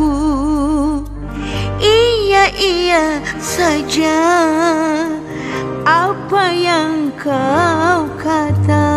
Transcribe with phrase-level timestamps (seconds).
[0.00, 1.04] aku.
[1.80, 3.04] Iya iya
[3.36, 4.20] saja.
[5.84, 8.88] Apa yang kau kata?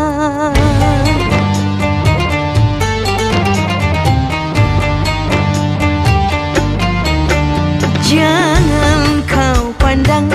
[8.07, 10.27] Jangan kau pandang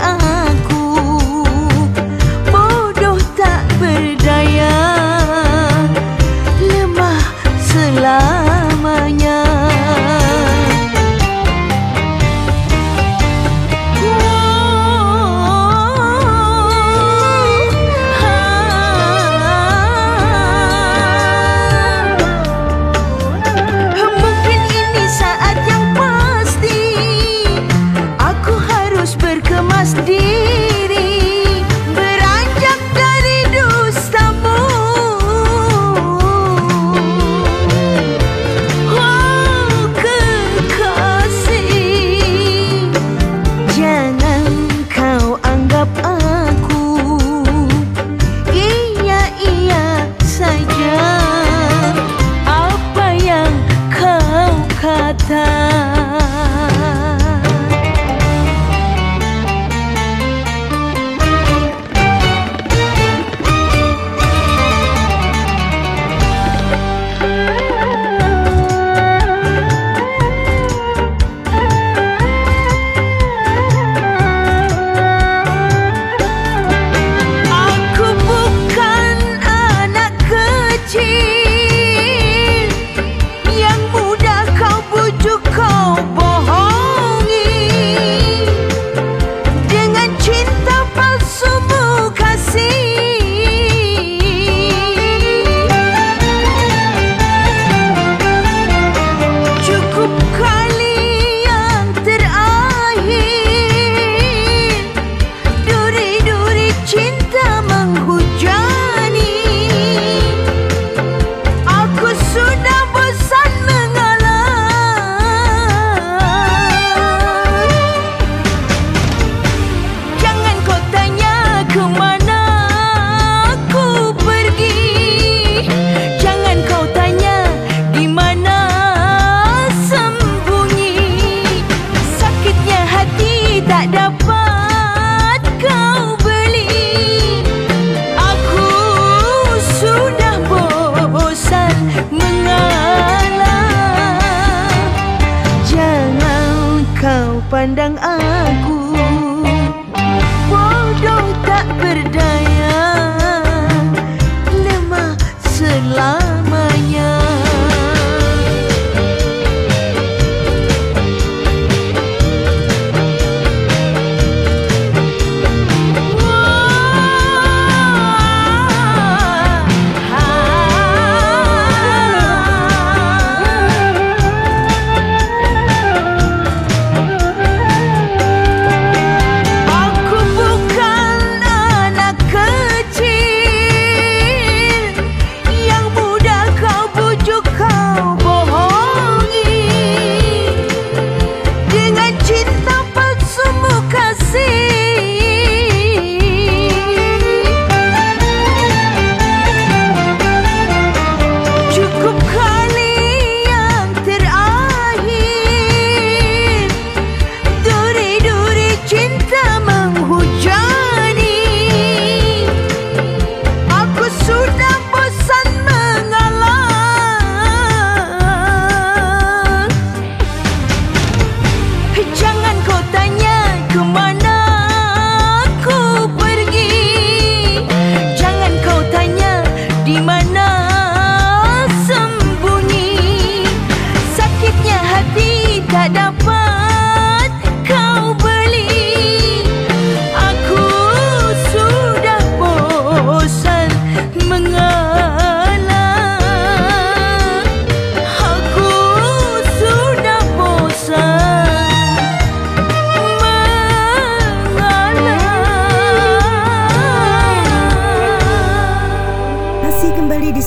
[147.59, 148.38] pandang aku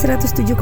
[0.02, 0.58] 107,8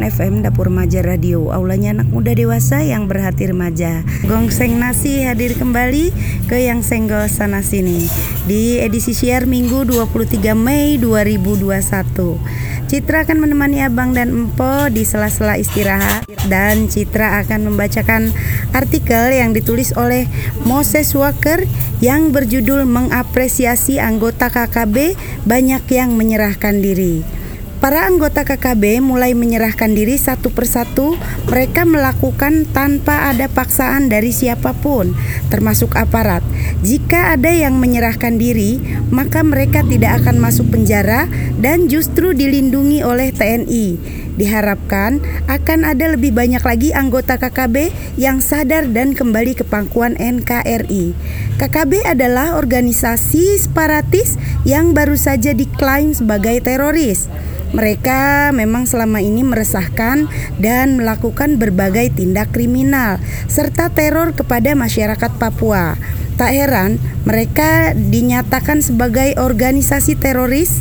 [0.00, 1.52] FM Dapur Remaja Radio.
[1.52, 4.00] Aulanya anak muda dewasa yang berhati remaja.
[4.24, 6.08] Gongseng Nasi hadir kembali
[6.48, 8.08] ke yang senggol sana sini
[8.48, 15.60] Di edisi siar Minggu 23 Mei 2021 Citra akan menemani abang dan empo di sela-sela
[15.60, 18.32] istirahat Dan Citra akan membacakan
[18.72, 20.24] artikel yang ditulis oleh
[20.64, 21.60] Moses Walker
[22.00, 25.12] Yang berjudul mengapresiasi anggota KKB
[25.44, 27.37] banyak yang menyerahkan diri
[27.78, 31.14] Para anggota KKB mulai menyerahkan diri satu persatu.
[31.46, 35.14] Mereka melakukan tanpa ada paksaan dari siapa pun,
[35.46, 36.42] termasuk aparat.
[36.82, 38.82] Jika ada yang menyerahkan diri,
[39.14, 41.30] maka mereka tidak akan masuk penjara
[41.62, 44.18] dan justru dilindungi oleh TNI.
[44.38, 51.14] Diharapkan akan ada lebih banyak lagi anggota KKB yang sadar dan kembali ke pangkuan NKRI.
[51.58, 54.34] KKB adalah organisasi separatis
[54.66, 57.26] yang baru saja diklaim sebagai teroris.
[57.68, 60.24] Mereka memang selama ini meresahkan
[60.56, 66.00] dan melakukan berbagai tindak kriminal serta teror kepada masyarakat Papua.
[66.38, 70.80] Tak heran, mereka dinyatakan sebagai organisasi teroris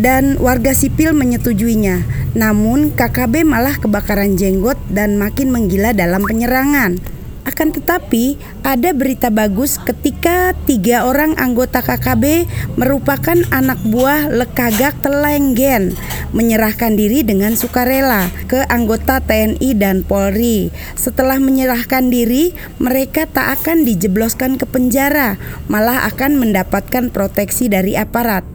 [0.00, 2.02] dan warga sipil menyetujuinya.
[2.32, 7.19] Namun, KKB malah kebakaran jenggot dan makin menggila dalam penyerangan.
[7.50, 12.46] Akan tetapi, ada berita bagus ketika tiga orang anggota KKB
[12.78, 15.98] merupakan anak buah Lekagak Telenggen
[16.30, 20.70] menyerahkan diri dengan sukarela ke anggota TNI dan Polri.
[20.94, 25.34] Setelah menyerahkan diri, mereka tak akan dijebloskan ke penjara,
[25.66, 28.46] malah akan mendapatkan proteksi dari aparat.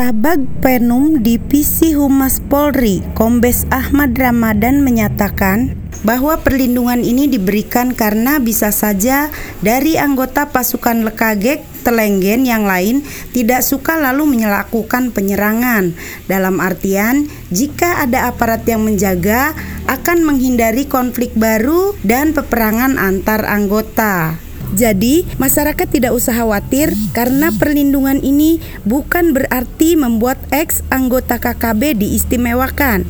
[0.00, 5.76] Kabag Penum Divisi Humas Polri, Kombes Ahmad Ramadan menyatakan
[6.08, 9.28] bahwa perlindungan ini diberikan karena bisa saja
[9.60, 13.04] dari anggota pasukan Lekagek Telenggen yang lain
[13.36, 15.92] tidak suka lalu melakukan penyerangan.
[16.24, 19.52] Dalam artian, jika ada aparat yang menjaga
[19.84, 24.40] akan menghindari konflik baru dan peperangan antar anggota.
[24.70, 33.02] Jadi, masyarakat tidak usah khawatir karena perlindungan ini bukan berarti membuat ex anggota KKB diistimewakan,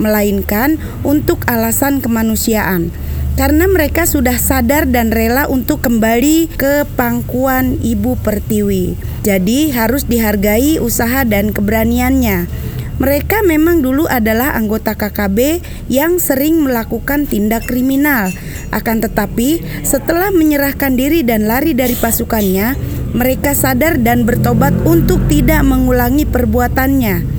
[0.00, 2.88] melainkan untuk alasan kemanusiaan.
[3.32, 8.96] Karena mereka sudah sadar dan rela untuk kembali ke pangkuan Ibu Pertiwi.
[9.24, 12.48] Jadi, harus dihargai usaha dan keberaniannya.
[13.00, 18.28] Mereka memang dulu adalah anggota KKB yang sering melakukan tindak kriminal.
[18.68, 22.76] Akan tetapi, setelah menyerahkan diri dan lari dari pasukannya,
[23.12, 27.32] mereka sadar dan bertobat untuk tidak mengulangi perbuatannya.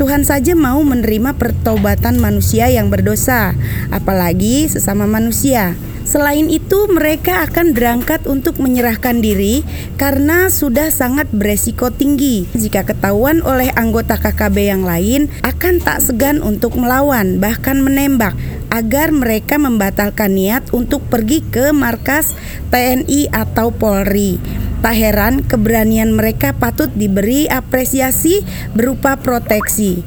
[0.00, 3.52] Tuhan saja mau menerima pertobatan manusia yang berdosa,
[3.92, 5.76] apalagi sesama manusia.
[6.04, 9.62] Selain itu, mereka akan berangkat untuk menyerahkan diri
[10.00, 12.48] karena sudah sangat beresiko tinggi.
[12.56, 18.34] Jika ketahuan oleh anggota KKB yang lain, akan tak segan untuk melawan, bahkan menembak,
[18.72, 22.32] agar mereka membatalkan niat untuk pergi ke markas
[22.72, 24.40] TNI atau Polri.
[24.80, 28.40] Tak heran keberanian mereka patut diberi apresiasi
[28.72, 30.00] berupa proteksi.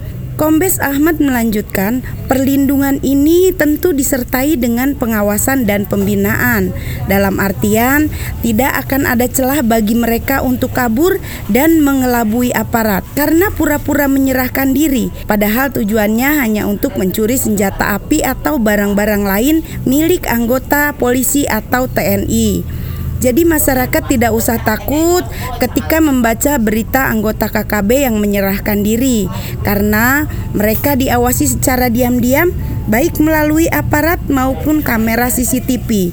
[0.43, 6.75] Kombes Ahmad melanjutkan, perlindungan ini tentu disertai dengan pengawasan dan pembinaan.
[7.07, 8.11] Dalam artian,
[8.43, 11.15] tidak akan ada celah bagi mereka untuk kabur
[11.47, 18.59] dan mengelabui aparat karena pura-pura menyerahkan diri, padahal tujuannya hanya untuk mencuri senjata api atau
[18.59, 22.82] barang-barang lain milik anggota polisi atau TNI.
[23.23, 25.23] Jadi masyarakat tidak usah takut
[25.63, 29.31] ketika membaca berita anggota KKB yang menyerahkan diri
[29.63, 32.51] karena mereka diawasi secara diam-diam
[32.91, 36.11] baik melalui aparat maupun kamera CCTV.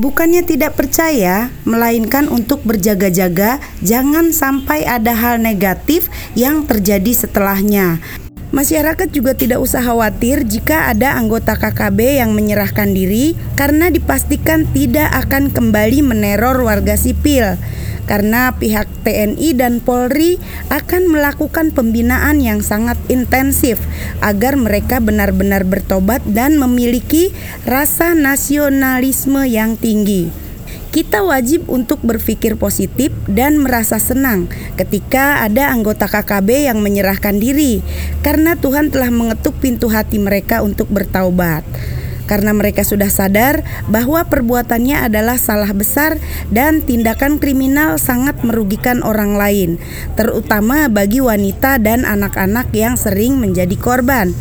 [0.00, 8.00] Bukannya tidak percaya, melainkan untuk berjaga-jaga, jangan sampai ada hal negatif yang terjadi setelahnya.
[8.56, 15.12] Masyarakat juga tidak usah khawatir jika ada anggota KKB yang menyerahkan diri karena dipastikan tidak
[15.12, 17.60] akan kembali meneror warga sipil
[18.08, 20.40] karena pihak TNI dan Polri
[20.72, 23.76] akan melakukan pembinaan yang sangat intensif
[24.24, 27.36] agar mereka benar-benar bertobat dan memiliki
[27.68, 30.45] rasa nasionalisme yang tinggi.
[30.96, 34.48] Kita wajib untuk berpikir positif dan merasa senang
[34.80, 37.84] ketika ada anggota KKB yang menyerahkan diri
[38.24, 41.68] karena Tuhan telah mengetuk pintu hati mereka untuk bertaubat
[42.24, 43.60] karena mereka sudah sadar
[43.92, 46.16] bahwa perbuatannya adalah salah besar
[46.48, 49.78] dan tindakan kriminal sangat merugikan orang lain,
[50.18, 54.34] terutama bagi wanita dan anak-anak yang sering menjadi korban.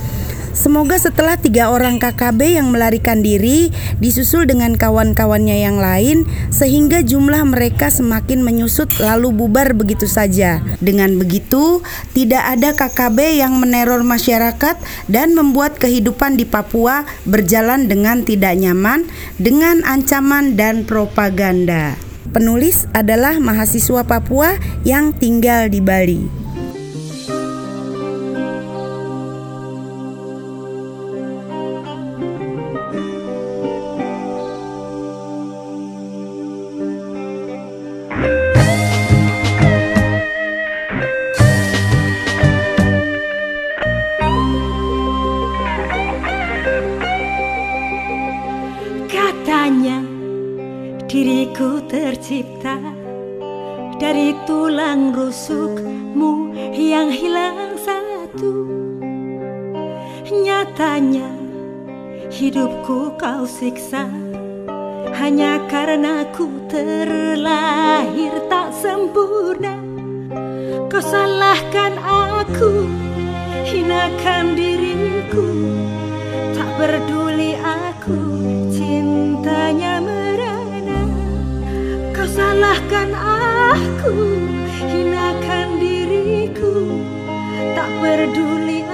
[0.56, 7.44] Semoga setelah tiga orang KKB yang melarikan diri disusul dengan kawan-kawannya yang lain sehingga jumlah
[7.44, 10.64] mereka semakin menyusut lalu bubar begitu saja.
[10.80, 11.84] Dengan begitu,
[12.16, 14.80] tidak ada KKB yang meneror masyarakat
[15.12, 22.00] dan membuat kehidupan di Papua berjalan dengan tidak nyaman dengan ancaman dan propaganda.
[22.32, 24.56] Penulis adalah mahasiswa Papua
[24.88, 26.45] yang tinggal di Bali.
[65.68, 69.76] Karena ku terlahir tak sempurna.
[70.92, 72.88] Kau salahkan aku,
[73.68, 75.48] hinakan diriku.
[76.56, 78.20] Tak peduli aku,
[78.72, 79.96] cintanya
[82.36, 84.16] salahkan aku
[84.86, 87.02] Hinakan diriku.
[87.74, 88.85] Tak peduli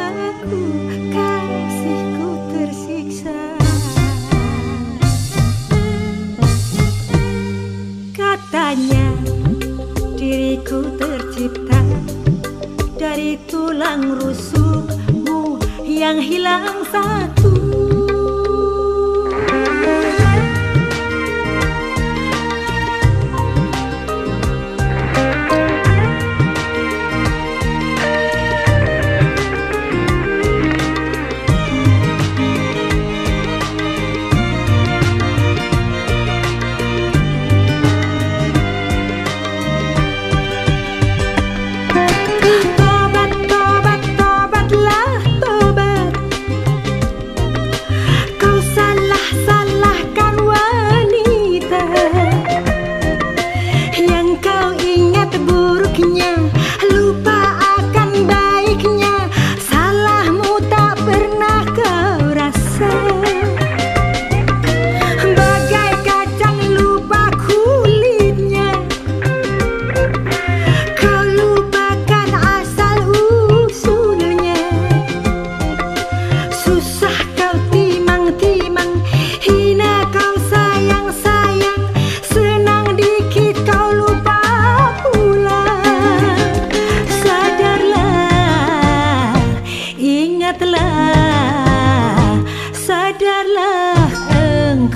[14.13, 17.49] rusukmu Yang hilang satu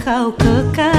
[0.06, 0.95] 好可看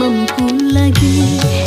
[0.00, 1.59] memku lagi